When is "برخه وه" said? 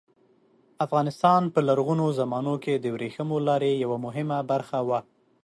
4.51-4.99